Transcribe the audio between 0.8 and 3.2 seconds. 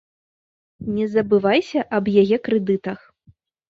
Не забывайся аб яе крэдытах!